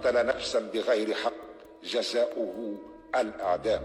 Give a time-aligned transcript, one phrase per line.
[0.00, 1.32] قتل نفسا بغير حق
[1.84, 2.74] جزاؤه
[3.14, 3.82] الاعدام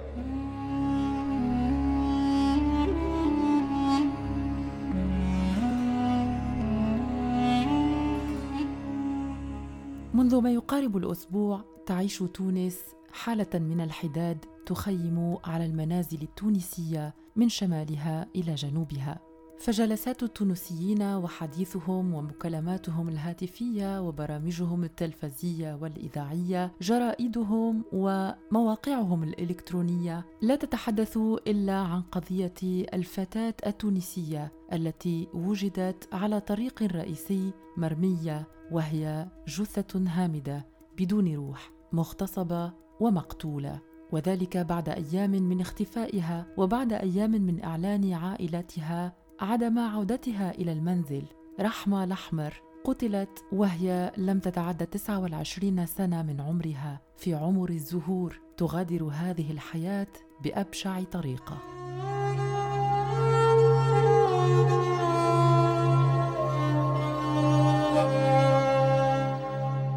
[10.13, 12.79] منذ ما يقارب الأسبوع تعيش تونس
[13.11, 19.34] حالة من الحداد تخيم على المنازل التونسية من شمالها إلى جنوبها.
[19.59, 32.01] فجلسات التونسيين وحديثهم ومكالماتهم الهاتفية وبرامجهم التلفزية والإذاعية جرائدهم ومواقعهم الإلكترونية لا تتحدث إلا عن
[32.01, 32.53] قضية
[32.93, 40.65] الفتاة التونسية التي وجدت على طريق رئيسي مرمية وهي جثة هامدة
[40.97, 43.81] بدون روح مغتصبة ومقتولة.
[44.11, 51.23] وذلك بعد أيام من اختفائها وبعد أيام من إعلان عائلتها عدم عودتها إلى المنزل.
[51.59, 57.01] رحمة الاحمر قتلت وهي لم تتعد 29 سنة من عمرها.
[57.17, 60.07] في عمر الزهور تغادر هذه الحياة
[60.43, 61.57] بأبشع طريقة.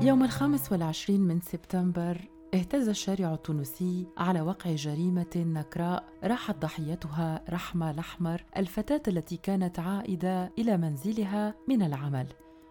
[0.03, 7.91] يوم الخامس والعشرين من سبتمبر اهتز الشارع التونسي على وقع جريمة نكراء راحت ضحيتها رحمة
[7.91, 12.27] الأحمر الفتاة التي كانت عائدة إلى منزلها من العمل.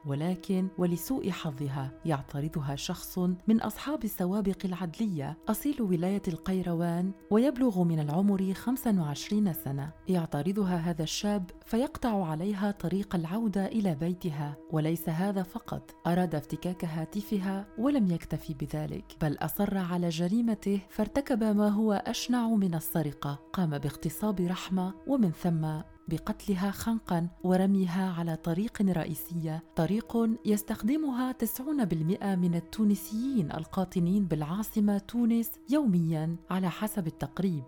[0.08, 8.54] ولكن ولسوء حظها يعترضها شخص من أصحاب السوابق العدلية أصيل ولاية القيروان ويبلغ من العمر
[8.54, 9.92] 25 سنة.
[10.08, 14.58] يعترضها هذا الشاب فيقطع عليها طريق العودة إلى بيتها.
[14.72, 21.70] وليس هذا فقط أراد افتكاك هاتفها ولم يكتفي بذلك بل أصر على جريمته فارتكب ما
[21.70, 23.40] هو أشنع من السرقة.
[23.54, 29.64] قام باغتصاب رحمة ومن ثم بقتلها خنقا ورميها على طريق رئيسية.
[29.76, 37.64] طريق يستخدمها 90% من التونسيين القاطنين بالعاصمة تونس يوميا على حسب التقريب.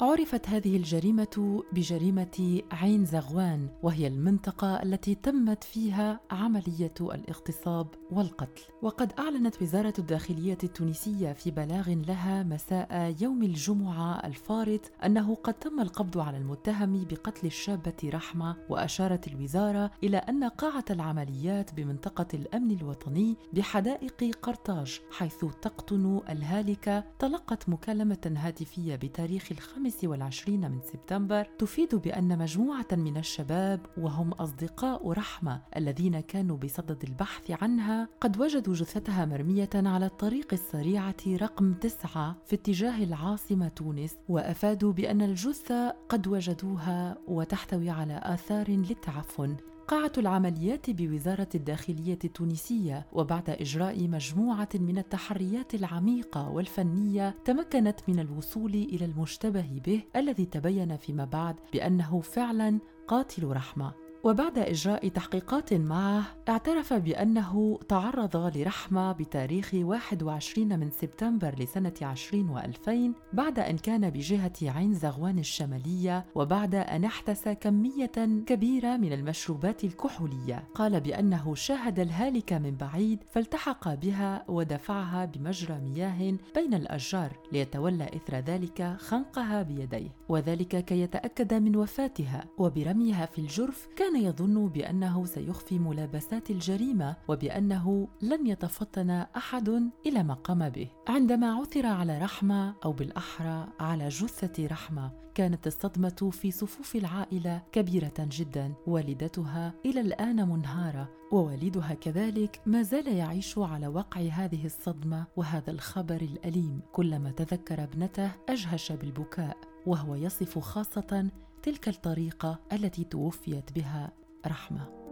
[0.00, 8.62] عرفت هذه الجريمة بجريمة عين زغوان وهي المنطقة التي تمت فيها عملية الاغتصاب والقتل.
[8.82, 15.80] وقد أعلنت وزارة الداخلية التونسية في بلاغ لها مساء يوم الجمعة الفارط أنه قد تم
[15.80, 23.36] القبض على المتهم بقتل الشابة رحمة وأشارت الوزارة إلى أن قاعة العمليات بمنطقة الأمن الوطني
[23.52, 31.94] بحدائق قرطاج حيث تقطن الهالكة تلقت مكالمة هاتفية بتاريخ الخمس الخامس والعشرين من سبتمبر تفيد
[31.94, 39.24] بأن مجموعة من الشباب وهم أصدقاء رحمة الذين كانوا بصدد البحث عنها قد وجدوا جثتها
[39.24, 47.18] مرمية على الطريق السريعة رقم تسعة في اتجاه العاصمة تونس وأفادوا بأن الجثة قد وجدوها
[47.28, 49.56] وتحتوي على آثار للتعفن.
[49.88, 58.74] قاعة العمليات بوزارة الداخلية التونسية وبعد إجراء مجموعة من التحريات العميقة والفنية تمكنت من الوصول
[58.74, 64.05] إلى المشتبه به الذي تبين فيما بعد بأنه فعلا قاتل رحمة.
[64.26, 72.90] وبعد إجراء تحقيقات معه اعترف بأنه تعرض لرحمة بتاريخ 21 من سبتمبر لسنة 20 و2000
[73.32, 80.64] بعد أن كان بجهة عين زغوان الشمالية وبعد أن احتسى كمية كبيرة من المشروبات الكحولية.
[80.74, 88.36] قال بأنه شاهد الهالكة من بعيد فالتحق بها ودفعها بمجرى مياه بين الأشجار ليتولى إثر
[88.36, 92.44] ذلك خنقها بيديه وذلك كي يتأكد من وفاتها.
[92.58, 99.68] وبرميها في الجرف كان يظن بأنه سيخفي ملابسات الجريمة وبأنه لن يتفطن أحد
[100.06, 100.88] إلى ما قام به.
[101.08, 108.14] عندما عثر على رحمة أو بالأحرى على جثة رحمة كانت الصدمة في صفوف العائلة كبيرة
[108.18, 115.70] جدا والدتها إلى الآن منهارة ووالدها كذلك ما زال يعيش على وقع هذه الصدمة وهذا
[115.70, 119.56] الخبر الأليم كلما تذكر ابنته أجهش بالبكاء
[119.86, 121.30] وهو يصف خاصة
[121.62, 124.12] تلك الطريقة التي توفيت بها
[124.46, 125.05] رحمة.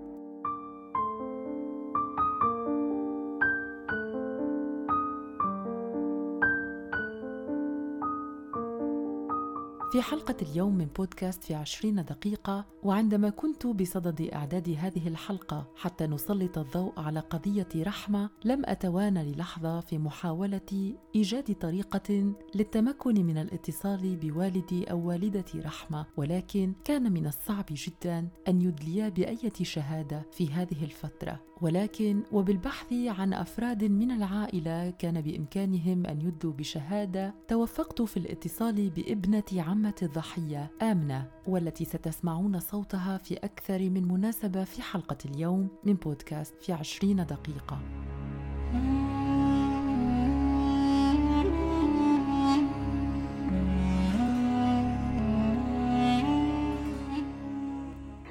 [9.95, 16.07] في حلقة اليوم من بودكاست في عشرين دقيقة وعندما كنت بصدد إعداد هذه الحلقة حتى
[16.07, 24.17] نسلط الضوء على قضية رحمة لم أتوانى للحظة في محاولة إيجاد طريقة للتمكن من الاتصال
[24.17, 30.85] بوالدي أو والدة رحمة ولكن كان من الصعب جدا أن يدليا بأية شهادة في هذه
[30.85, 31.41] الفترة.
[31.63, 39.43] ولكن وبالبحث عن أفراد من العائلة كان بإمكانهم أن يدوا بشهادة توفقت في الاتصال بابنة
[39.57, 46.55] عمة الضحية آمنة والتي ستسمعون صوتها في أكثر من مناسبة في حلقة اليوم من بودكاست
[46.63, 47.79] في عشرين دقيقة.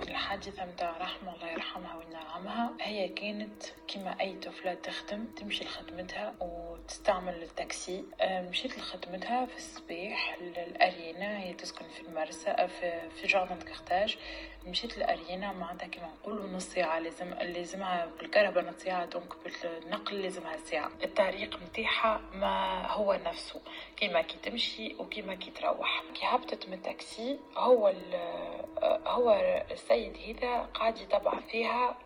[0.07, 5.25] الحادثة متاع رحمة الله يرحمها وإن شاء الله ينعمها هي كانت كما أي طفلة تخدم
[5.25, 6.35] تمشي لخدمتها
[6.83, 8.03] وتستعمل التاكسي.
[8.21, 14.17] آه، مشيت لخدمتها في الصباح لأريانة هي تسكن في المرسى في, في جاردن كارتاج.
[14.67, 19.33] مشيت لأريانة معناتها كما نقولوا نص ساعة لازم لازمها بالكرهبة نص ساعة donc
[19.63, 20.91] بالنقل لازمها ساعة.
[21.03, 23.61] الطريق نتاعها ما هو نفسه
[23.97, 26.03] كيما كي تمشي وكيما كي تروح.
[26.13, 27.93] كي هبطت من التاكسي هو
[29.07, 29.31] هو
[29.71, 31.97] السيد هذا قاعد يتبع فيها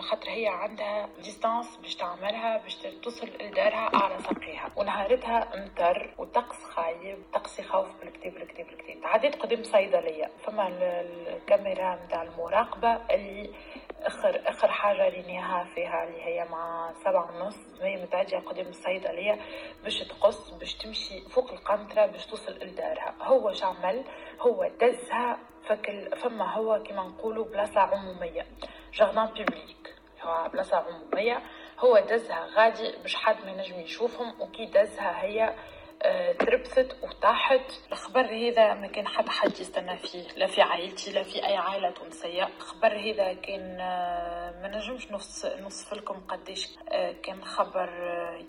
[0.00, 4.70] خاطر هي عندها ديستانس باش تعملها باش توصل لدارها على ساقيها.
[4.76, 10.30] ونهارتها مطر وطقس خايب طقس يخوف بالكتاب بالكتاب بالكتاب تعديت قدام صيدلية.
[10.46, 13.50] فما الكاميرا نتاع المراقبة اللي
[14.02, 19.38] أخر اخر حاجة رينيها فيها اللي هي مع سبعة ونص هي متعدية قدام الصيدليه
[19.84, 23.14] باش تقص باش تمشي فوق القنطرة باش توصل لدارها.
[23.22, 24.04] هو شعمل
[24.40, 28.46] هو دزها فكل فما هو كما نقولوا بلاصة عمومية.
[28.92, 31.42] جاردان بيبليك هو بلاصة عمومية.
[31.78, 35.54] هو دزها غادي باش حد ما ينجم يشوفهم وكي دزها هي
[36.38, 37.72] تربثت وطاحت.
[37.92, 41.90] الخبر هذا ما كان حتى حد يستنى فيه لا في عائلتي لا في أي عائلة
[41.90, 42.48] تونسية.
[42.56, 47.88] الخبر هذا كان آه، ما نجمش نص نصف لكم قديش آه، كان خبر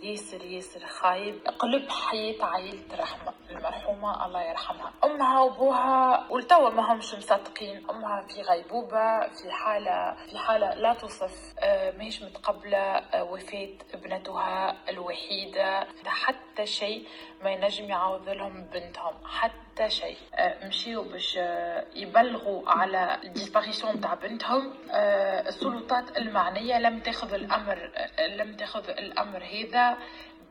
[0.01, 1.48] ياسر ياسر خايب.
[1.60, 4.94] قلب حياة عائلة رحمه المرحومة الله يرحمها.
[5.04, 7.90] أمها وأبوها ولتوا ما همش مصدقين.
[7.90, 11.54] أمها في غيبوبة في حالة في حالة لا توصف.
[11.98, 15.88] ماهيش متقبلة وفاة ابنتها الوحيدة.
[16.06, 17.07] حتى شيء
[17.44, 20.18] ما ينجم يعوض لهم بنتهم حتى شيء.
[20.36, 24.74] آه، مشيوا باش آه، يبلغوا على الديسباريسيون تاع بنتهم.
[24.91, 27.91] آه، السلطات المعنية لم تاخذ الأمر
[28.30, 29.97] لم تاخذ الأمر هذا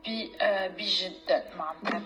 [0.07, 1.99] بجد معناتها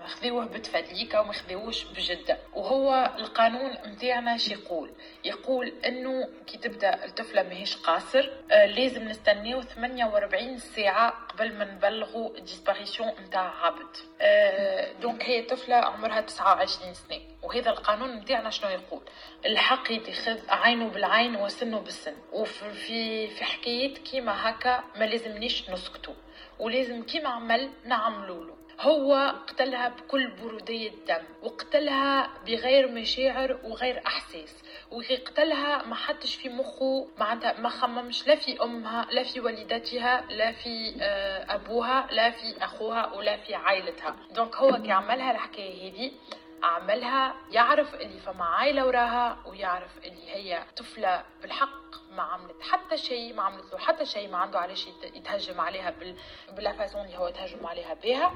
[0.00, 4.90] ما خذيوه بتفليكة وما خذيوش بجد وهو القانون متاعنا شي يقول.
[5.24, 12.38] يقول إنه كي تبدأ الطفلة ماهيش قاصر آه لازم نستناو 48 ساعة قبل ما نبلغوا
[12.40, 13.96] disparition نتاع عبد.
[14.20, 17.20] آه donc هي طفلة عمرها 29 سنة.
[17.46, 19.00] وهذا القانون نتاعنا شنو يقول؟
[19.46, 22.14] الحق يتخذ عينه بالعين وسنه بالسن.
[22.32, 26.14] وفي في حكايات كيما هكا ما لازمنيش نسكتوا
[26.58, 28.56] ولازم كيما عمل نعملوا له.
[28.80, 34.54] هو قتلها بكل برودية دم وقتلها بغير مشاعر وغير أحساس.
[34.90, 40.52] وقتلها ما حطش في مخه معناتها ما خممش لا في أمها لا في والدتها لا
[40.52, 44.16] في آه، أبوها لا في أخوها ولا في عائلتها.
[44.30, 46.12] donc هو كي عملها الحكاية هذه
[46.62, 53.34] عملها يعرف اللي فما عائله وراها ويعرف اللي هي طفلة بالحق ما عملت حتى شيء
[53.34, 56.16] ما عملت له حتى شيء ما عنده علاش يتهجم عليها بال...
[56.56, 58.32] بال façon اللي هو يتهجم عليها بها.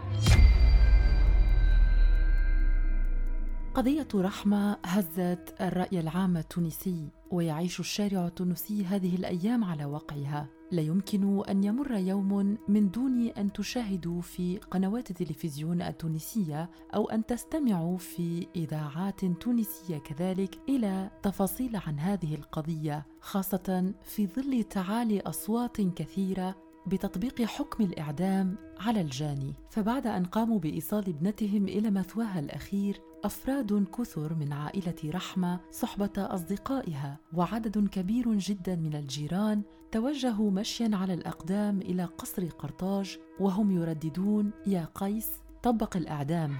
[3.74, 10.46] قضية رحمة هزت الرأي العام التونسي ويعيش الشارع التونسي هذه الأيام على وقعها.
[10.72, 17.26] لا يمكن أن يمر يوم من دون أن تشاهدوا في قنوات التلفزيون التونسية أو أن
[17.26, 25.80] تستمعوا في إذاعات تونسية كذلك إلى تفاصيل عن هذه القضية خاصة في ظل تعالي أصوات
[25.80, 26.54] كثيرة
[26.86, 29.54] بتطبيق حكم الإعدام على الجاني.
[29.70, 37.18] فبعد أن قاموا بإيصال ابنتهم إلى مثواها الأخير أفراد كثر من عائلة رحمة صحبة أصدقائها
[37.32, 44.88] وعدد كبير جدا من الجيران توجهوا مشيا على الأقدام إلى قصر قرطاج وهم يرددون يا
[44.94, 45.28] قيس
[45.62, 46.56] طبق الأعدام.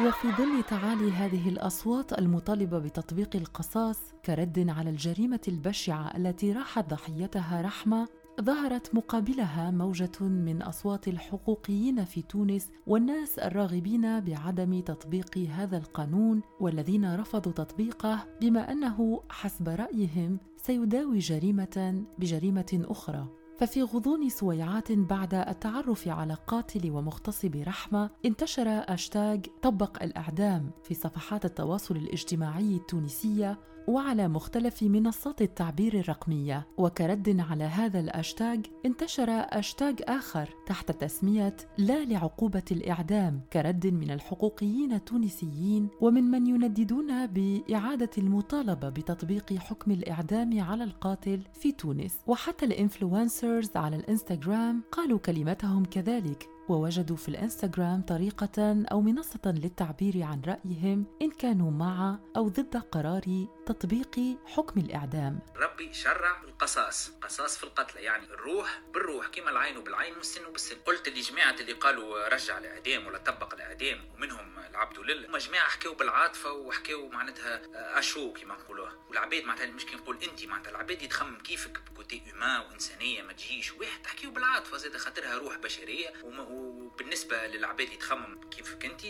[0.00, 7.62] وفي ظل تعالي هذه الأصوات المطالبة بتطبيق القصاص كرد على الجريمة البشعة التي راحت ضحيتها
[7.62, 8.08] رحمة
[8.40, 17.14] ظهرت مقابلها موجة من أصوات الحقوقيين في تونس والناس الراغبين بعدم تطبيق هذا القانون والذين
[17.14, 23.28] رفضوا تطبيقه بما أنه حسب رأيهم سيداوي جريمة بجريمة أخرى.
[23.58, 31.44] ففي غضون سويعات بعد التعرف على قاتل ومغتصب رحمة انتشر أشتاج طبق الأعدام في صفحات
[31.44, 33.58] التواصل الاجتماعي التونسية
[33.88, 36.66] وعلى مختلف منصات التعبير الرقمية.
[36.78, 43.40] وكرد على هذا الأشتاج انتشر أشتاج آخر تحت تسمية لا لعقوبة الإعدام.
[43.52, 51.72] كرد من الحقوقيين التونسيين ومن من ينددون بإعادة المطالبة بتطبيق حكم الإعدام على القاتل في
[51.72, 52.18] تونس.
[52.26, 56.48] وحتى ال influencers على الإنستغرام قالوا كلمتهم كذلك.
[56.68, 63.46] ووجدوا في الإنستغرام طريقة أو منصة للتعبير عن رأيهم إن كانوا مع أو ضد قرار
[63.66, 65.38] تطبيق حكم الإعدام.
[65.56, 67.10] ربي شرع القصاص.
[67.22, 70.76] قصاص في القتلى يعني الروح بالروح كما العين بالعين والسن بالسن.
[70.76, 75.28] قلت لجماعة اللي قالوا رجع الإعدام ولا طبق الإعدام ومنهم العبد لله.
[75.28, 77.60] هما جماعة حكاوا بالعاطفة وحكاوا معناتها
[77.98, 82.60] أشو كما نقولوها والعباد معناتها مش كي نقول أنت معناتها العباد يتخمم كيفك بكوتي أومان
[82.60, 83.72] وإنسانية ما تجيش.
[83.72, 86.12] واحد تحكيو بالعاطفة زاد خاطرها روح بشرية.
[86.24, 89.02] وبالنسبة للعباد يتخمم كيفك أنت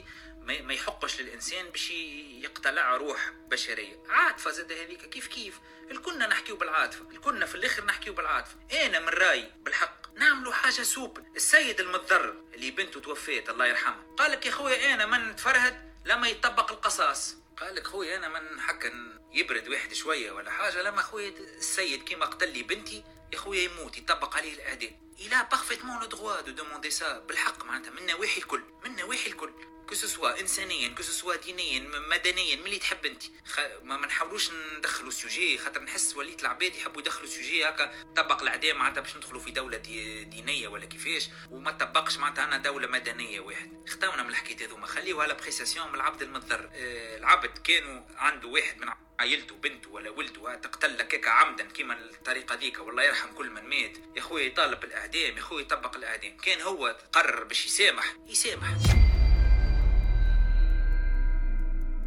[0.43, 4.03] ما يحقش للإنسان باش يقتلع روح بشرية.
[4.09, 5.09] عاطفة زاد هذيك.
[5.09, 7.11] كيف كيف؟ الكلنا نحكيو بالعاطفة.
[7.11, 8.57] الكلنا في الآخر نحكيو بالعاطفة.
[8.87, 11.23] أنا من رأيي بالحق نعملوا حاجة سوبر.
[11.37, 16.29] السيد المضر اللي بنته توفيت الله يرحمها قال لك يا خويا أنا من تفرهد لما
[16.29, 17.37] يطبق القصاص.
[17.57, 18.93] قال لك خويا أنا من حكا
[19.33, 23.99] يبرد واحد شوية ولا حاجة لما خويا السيد كيما قتل لي بنتي يا خويا يموت
[23.99, 28.63] يطبق عليه الاعدام إلى بارفيتمون لو دروا دو دوموندي سا بالحق معناتها من نواحي الكل
[28.85, 29.53] من نواحي الكل.
[29.91, 33.61] كسوا انسانيا كسوا دينيا مدنيا من اللي تحب انت خ...
[33.83, 39.01] ما, نحاولوش ندخلوا سوجي خاطر نحس وليت العباد يحبوا يدخلوا سوجي هكا طبق الاعدام معناتها
[39.01, 40.25] باش ندخلوا في دوله دي...
[40.25, 45.27] دينيه ولا كيفاش وما طبقش معناتها أنا دوله مدنيه واحد اختاونا من الحكاية هذوما خليوها
[45.27, 50.99] لابريسيسيون من العبد المضر آه العبد كانوا عنده واحد من عائلته بنته ولا ولده تقتل
[50.99, 55.43] لك عمدا كيما الطريقة ذيك والله يرحم كل من مات يا خويا يطالب الاعدام يا
[55.43, 58.69] خويا يطبق الاعدام كان هو قرر باش يسامح يسامح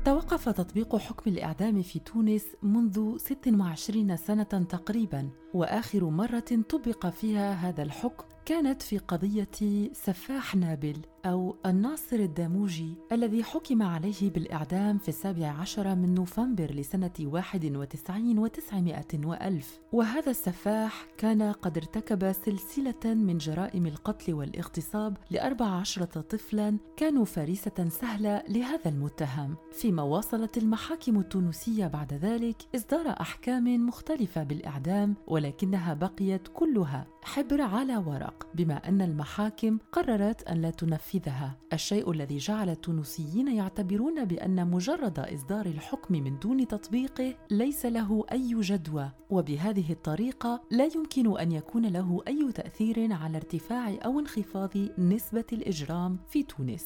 [0.05, 5.29] توقف تطبيق حكم الإعدام في تونس منذ 26 سنة تقريبا.
[5.55, 13.43] وآخر مرة طبق فيها هذا الحكم كانت في قضية سفاح نابل أو الناصر الداموجي الذي
[13.43, 19.79] حكم عليه بالإعدام في السابع عشر من نوفمبر لسنة واحد وتسعين وتسعمائة وألف.
[19.91, 27.89] وهذا السفاح كان قد ارتكب سلسلة من جرائم القتل والاغتصاب لأربع عشرة طفلا كانوا فريسة
[27.89, 29.55] سهلة لهذا المتهم.
[29.71, 35.15] فيما واصلت المحاكم التونسية بعد ذلك إصدار أحكام مختلفة بالإعدام
[35.45, 41.57] ولكنها بقيت كلها حبر على ورق بما أن المحاكم قررت أن لا تنفذها.
[41.73, 48.61] الشيء الذي جعل التونسيين يعتبرون بأن مجرد إصدار الحكم من دون تطبيقه ليس له أي
[48.61, 55.45] جدوى وبهذه الطريقة لا يمكن أن يكون له أي تأثير على ارتفاع أو انخفاض نسبة
[55.53, 56.85] الإجرام في تونس.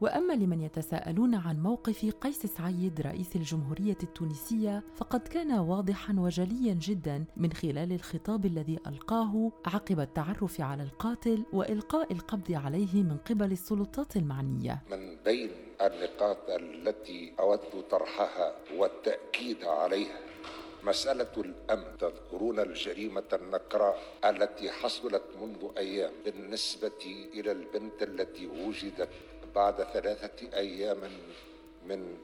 [0.00, 7.24] وأما لمن يتساءلون عن موقف قيس سعيد رئيس الجمهورية التونسية فقد كان واضحا وجليا جدا
[7.36, 14.16] من خلال الخطاب الذي ألقاه عقب التعرف على القاتل وإلقاء القبض عليه من قبل السلطات
[14.16, 14.82] المعنية.
[14.90, 15.50] من بين
[15.80, 17.60] النقاط التي أود
[17.90, 20.20] طرحها والتأكيد عليها
[20.84, 29.08] مسألة الأمن تذكرون الجريمة النكراء التي حصلت منذ أيام بالنسبة إلى البنت التي وجدت
[29.56, 31.00] بعد ثلاثة أيام
[31.86, 32.18] من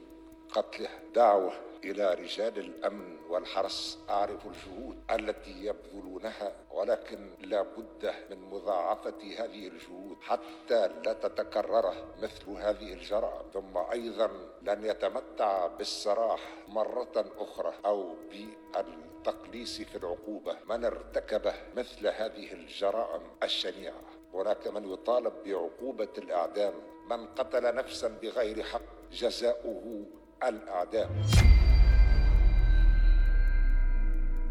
[0.51, 9.17] قتله دعوة إلى رجال الأمن والحرس أعرف الجهود التي يبذلونها ولكن لا بد من مضاعفة
[9.37, 14.29] هذه الجهود حتى لا تتكرر مثل هذه الجرائم ثم أيضا
[14.61, 20.57] لن يتمتع بالسراح مرة أخرى أو بالتقليص في العقوبة.
[20.69, 24.01] من ارتكب مثل هذه الجرائم الشنيعة؟
[24.33, 26.73] هناك من يطالب بعقوبة الإعدام
[27.09, 28.81] من قتل نفسا بغير حق
[29.11, 30.05] جزاؤه
[30.43, 31.09] الاعدام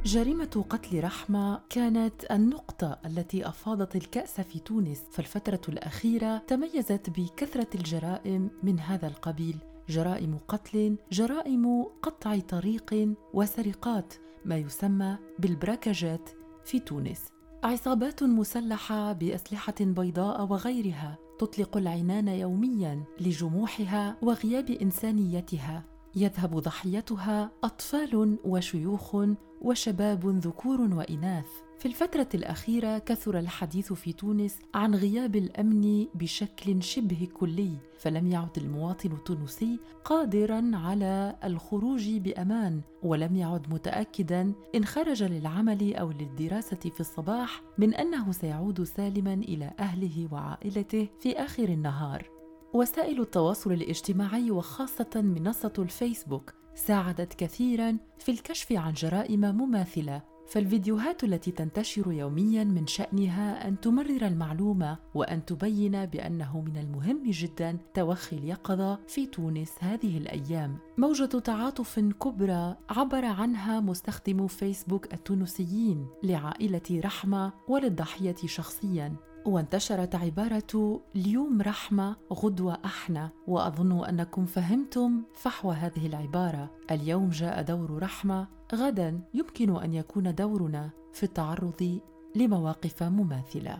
[0.05, 8.51] جريمة قتل رحمة كانت النقطة التي أفاضت الكأس في تونس فالفترة الأخيرة تميزت بكثرة الجرائم
[8.63, 9.57] من هذا القبيل.
[9.89, 16.31] جرائم قتل جرائم قطع طريق وسرقات ما يسمى بالبراكجات
[16.65, 17.29] في تونس.
[17.65, 25.85] عصابات مسلحة بأسلحة بيضاء وغيرها تطلق العنان يوميا لجموحها وغياب إنسانيتها.
[26.17, 29.17] يذهب ضحيتها أطفال وشيوخ
[29.61, 31.47] وشباب ذكور وإناث.
[31.83, 38.59] في الفترة الأخيرة كثر الحديث في تونس عن غياب الأمن بشكل شبه كلي، فلم يعد
[38.59, 47.01] المواطن التونسي قادرا على الخروج بأمان، ولم يعد متأكدا إن خرج للعمل أو للدراسة في
[47.01, 52.31] الصباح من أنه سيعود سالما إلى أهله وعائلته في آخر النهار.
[52.75, 61.51] وسائل التواصل الاجتماعي وخاصة منصة الفيسبوك ساعدت كثيرا في الكشف عن جرائم مماثلة فالفيديوهات التي
[61.51, 68.99] تنتشر يوميا من شأنها أن تمرر المعلومة وأن تبين بأنه من المهم جدا توخي اليقظة
[69.07, 70.79] في تونس هذه الأيام.
[70.99, 79.32] موجة تعاطف كبرى عبر عنها مستخدمو فيسبوك التونسيين لعائلة رحمة وللضحية شخصيا.
[79.45, 86.71] وانتشرت عبارة اليوم رحمة غدوة أحنى وأظن أنكم فهمتم فحوى هذه العبارة.
[86.91, 92.01] اليوم جاء دور رحمة غدا يمكن أن يكون دورنا في التعرض
[92.37, 93.79] لمواقف مماثلة.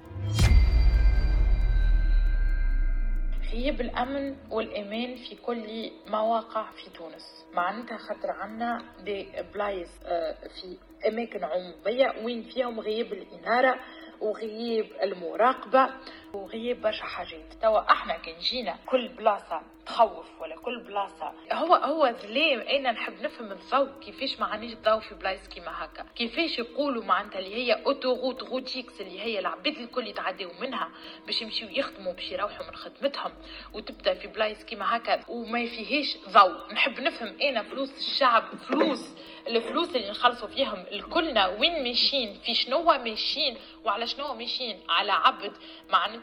[3.53, 7.45] غياب الأمن والامان في كل مواقع في تونس.
[7.55, 10.77] معناتها خاطر عنا دي بلايص آه، في
[11.09, 13.75] أماكن عمومية وين فيهم غياب الإنارة
[14.23, 15.89] وغياب المراقبة.
[16.35, 17.53] وغياب برشا حاجات.
[17.63, 21.33] توا أحنا كان جينا كل بلاصة تخوف ولا كل بلاصة.
[21.53, 22.61] هو هو ظلام.
[22.61, 26.07] أنا نحب نفهم الضوء كيفاش ما عنديش ضوء في بلايص كيما هكا.
[26.17, 30.89] كيفاش يقولوا معناتها اللي هي autoroute routiques اللي هي العباد الكل يتعداو منها
[31.27, 33.33] باش يمشيو يخدموا باش يروحوا من خدمتهم
[33.75, 39.09] وتبدأ في بلايص كيما هكا وما فيهاش ضوء نحب نفهم أنا فلوس الشعب فلوس
[39.47, 41.47] الفلوس اللي نخلصوا فيهم الكلنا.
[41.47, 45.53] وين ماشيين؟ في شنو ماشيين؟ وعلى شنو ماشيين؟ على عبد.
[45.91, 46.22] معناتها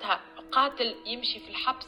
[0.52, 1.86] قاتل يمشي في الحبس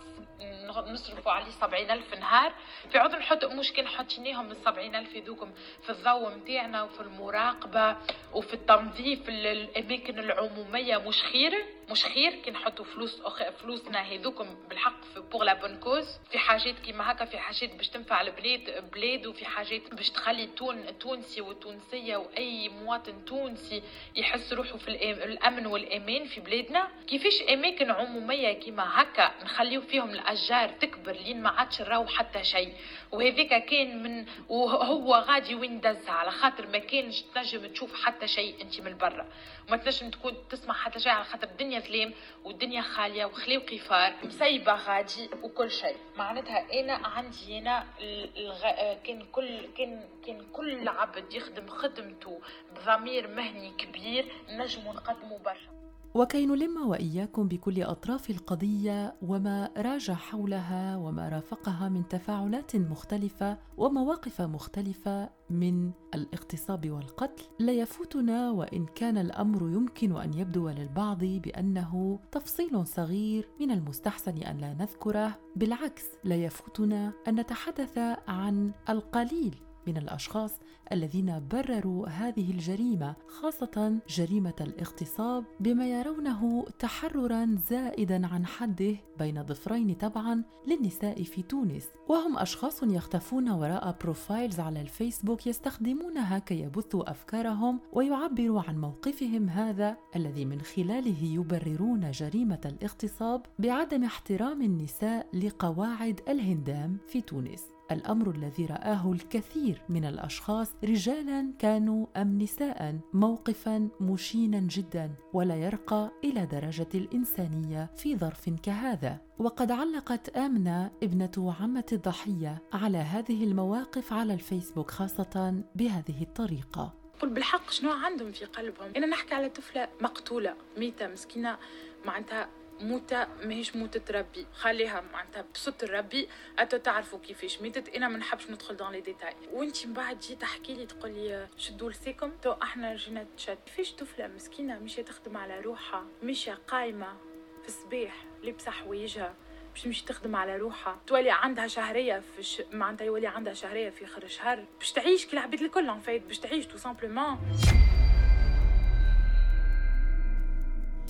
[0.80, 2.54] نصرفوا عليه سبعين ألف نهار.
[2.92, 5.51] في عوض نحط مشكل حطيناهم من سبعين ألف يذوكم
[5.84, 7.98] في الضوء متاعنا وفي المراقبة
[8.34, 10.98] وفي التنظيف الأماكن العمومية.
[10.98, 13.44] مش خير مش خير كي نحطوا فلوس أخ...
[13.50, 17.90] فلوسنا هذوكم بالحق في pour la bonne cause في حاجات كيما هكا في حاجات باش
[17.90, 23.84] تنفع البلاد بلاد وفي حاجات باش تخلي تون تونسي وتونسية وأي مواطن تونسي
[24.16, 24.88] يحس روحه في
[25.25, 26.88] الأمن والأمان في بلادنا.
[27.08, 32.74] كيفاش أماكن عمومية كيما هكا نخليو فيهم الأشجار تكبر لين ما عادش نراو حتى شيء.
[33.12, 38.62] وهذيك كان من وهو غادي وين دز على خاطر ما كانش تنجم تشوف حتى شيء
[38.62, 39.25] أنت من برا.
[39.68, 42.13] وما تنجم تكون تسمع حتى شيء على خاطر الدنيا ظلام
[42.44, 45.96] والدنيا خالية وخلي وقفار مسيبة غادي وكل شيء.
[46.18, 48.62] معناتها أنا عندي أنا الغ...
[49.03, 52.41] كان كل كان كان كل عبد يخدم خدمته
[52.76, 55.81] بضمير مهني كبير نجموا نقدموا برشا.
[56.15, 64.41] وكي نلم وإياكم بكل أطراف القضية وما راج حولها وما رافقها من تفاعلات مختلفة ومواقف
[64.41, 72.88] مختلفة من الاغتصاب والقتل لا يفوتنا وإن كان الأمر يمكن أن يبدو للبعض بأنه تفصيل
[72.88, 77.97] صغير من المستحسن أن لا نذكره بالعكس لا يفوتنا أن نتحدث
[78.28, 79.56] عن القليل
[79.88, 80.52] من الأشخاص
[80.91, 89.94] الذين برروا هذه الجريمة خاصة جريمة الاغتصاب بما يرونه تحررا زائدا عن حده بين ضفرين
[89.94, 91.88] طبعا للنساء في تونس.
[92.08, 99.98] وهم أشخاص يختفون وراء profiles على الفيسبوك يستخدمونها كي يبثوا أفكارهم ويعبروا عن موقفهم هذا
[100.15, 107.63] الذي من خلاله يبررون جريمة الاغتصاب بعدم احترام النساء لقواعد الهندام في تونس.
[107.91, 116.12] الأمر الذي رآه الكثير من الأشخاص رجالا كانوا أم نساء موقفا مشينا جدا ولا يرقى
[116.23, 119.17] إلى درجة الإنسانية في ظرف كهذا.
[119.39, 126.93] وقد علقت آمنة ابنة عمة الضحية على هذه المواقف على الفيسبوك خاصة بهذه الطريقة.
[127.19, 131.58] قل بالحق شنو عندهم في قلبهم؟ أنا نحكي على طفلة مقتولة ميتة مسكينة
[132.06, 132.49] معناتها
[132.82, 136.28] موتة ماهيش موتة ربي خليها معناتها بصوت ربي
[136.60, 140.41] أنتوا تعرفوا كيفاش ميتت أنا ما نحبش ندخل dans les détails وأنت من بعد جيت
[140.41, 145.38] تحكي لي تقول لي شدوا لسيكم تو إحنا جينا تشد كيفاش طفلة مسكينة مشي تخدم
[145.38, 147.17] على روحها؟ مشي قايمة
[147.62, 149.34] في الصباح لابسه حوايجها.
[149.74, 151.00] باش تمشي تخدم على روحها.
[151.08, 152.62] تولي عندها شهرية في ش...
[152.72, 154.65] معناتها يولي عندها شهرية في آخر الشهر.
[154.80, 157.39] باش تعيش كالعباد الكل ان فايت باش تعيش تو simplement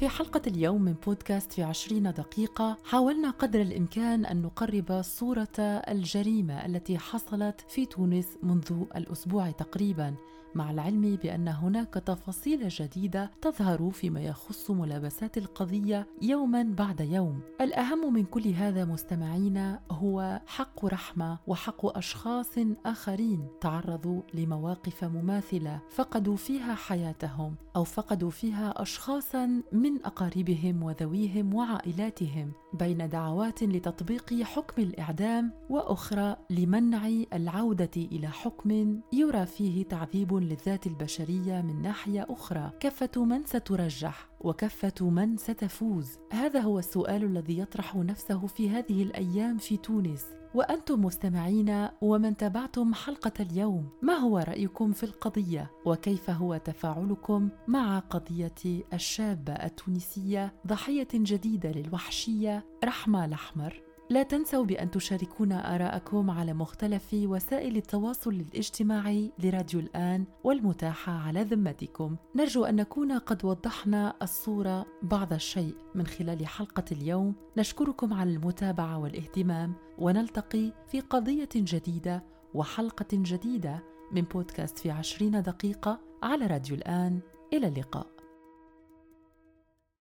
[0.01, 6.65] في حلقة اليوم من بودكاست في عشرين دقيقة حاولنا قدر الإمكان أن نقرب صورة الجريمة
[6.65, 10.15] التي حصلت في تونس منذ الأسبوع تقريبا.
[10.55, 17.41] مع العلم بأن هناك تفاصيل جديدة تظهر فيما يخص ملابسات القضية يوما بعد يوم.
[17.61, 22.51] الأهم من كل هذا مستمعينا هو حق رحمة وحق أشخاص
[22.85, 32.51] آخرين تعرضوا لمواقف مماثلة فقدوا فيها حياتهم أو فقدوا فيها اشخاصا من أقاربهم وذويهم وعائلاتهم.
[32.73, 41.61] بين دعوات لتطبيق حكم الإعدام وأخرى لمنع العودة إلى حكم يرى فيه تعذيب للذات البشرية
[41.61, 42.71] من ناحية أخرى.
[42.79, 46.19] كفة من سترجح وكفة من ستفوز.
[46.31, 50.25] هذا هو السؤال الذي يطرح نفسه في هذه الأيام في تونس.
[50.55, 53.89] وأنتم مستمعين ومن تابعتم حلقة اليوم.
[54.01, 62.65] ما هو رأيكم في القضية؟ وكيف هو تفاعلكم مع قضية الشابة التونسية؟ ضحية جديدة للوحشية.
[62.83, 63.81] رحمة الأحمر.
[64.11, 72.15] لا تنسوا بأن تشاركونا آراءكم على مختلف وسائل التواصل الاجتماعي لراديو الآن والمتاحة على ذمتكم.
[72.35, 77.35] نرجو أن نكون قد وضحنا الصورة بعض الشيء من خلال حلقة اليوم.
[77.57, 79.73] نشكركم على المتابعة والاهتمام.
[79.97, 87.19] ونلتقي في قضية جديدة وحلقة جديدة من بودكاست في عشرين دقيقة على راديو الآن.
[87.53, 88.20] إلى اللقاء.